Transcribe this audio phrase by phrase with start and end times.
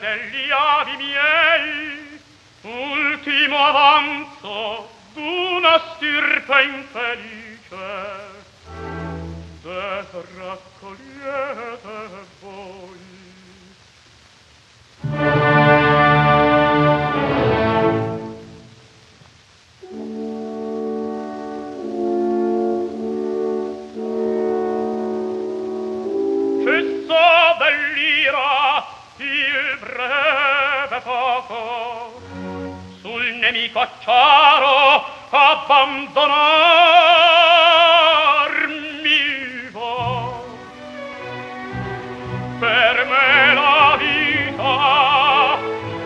[0.00, 2.18] degli avi miei,
[2.62, 8.38] ultimo avanzo d'una stirpe infelice.
[9.62, 10.06] Se
[10.38, 12.08] raccogliete
[12.40, 13.08] voi,
[26.64, 28.59] Fisso dell'ira
[29.22, 32.20] il breve poco
[33.02, 36.30] sul nemico acciaro abbandonar
[39.02, 40.42] mi vo.
[42.60, 45.58] Per me la vita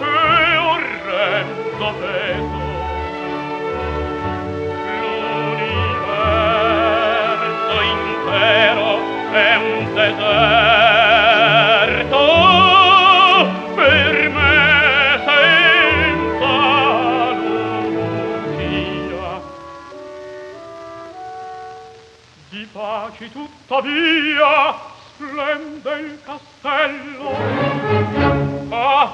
[0.00, 2.60] è orrendo peso.
[5.00, 9.00] L'universo intero
[9.32, 11.11] è un deserto.
[23.22, 24.74] baci tuttavia
[25.14, 27.36] splende il castello.
[28.70, 29.12] Ah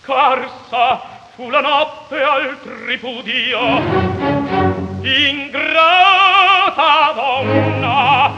[0.00, 1.00] scarsa
[1.34, 3.58] fu la notte al tripudio.
[5.02, 6.32] Ingrata
[7.14, 8.30] donna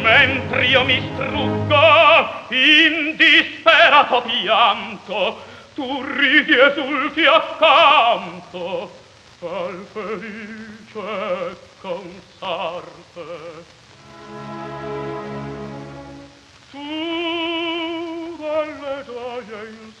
[0.00, 5.42] mentre io mi struggo in disperato pianto
[5.74, 8.90] tu ridi esulti accanto
[9.40, 13.73] al felice consarte
[16.70, 16.78] Tu,
[18.38, 19.94] dalle tue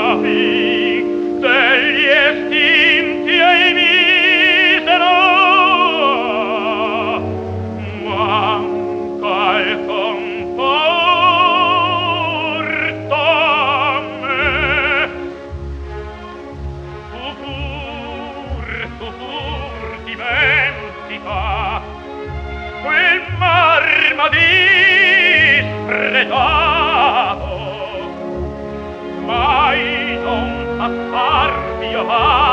[0.00, 0.44] copi
[1.40, 5.18] degli estinti e misero.
[8.04, 10.78] Manca il compo
[17.40, 18.66] Pur,
[18.98, 21.82] pur, di me antica
[22.82, 23.22] quel
[24.28, 24.38] di
[25.58, 26.38] dispredato
[29.26, 32.49] mai non passar mio mare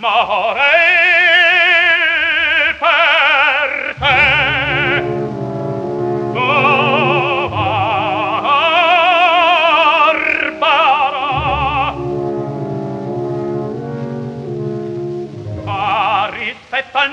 [0.00, 0.64] morei
[2.78, 4.20] per te
[6.34, 6.48] o
[10.60, 11.28] Barbara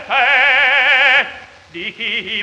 [1.70, 2.42] di chi